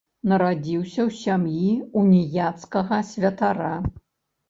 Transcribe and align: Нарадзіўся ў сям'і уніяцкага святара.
Нарадзіўся 0.29 0.99
ў 1.07 1.09
сям'і 1.19 1.71
уніяцкага 2.03 3.03
святара. 3.15 3.73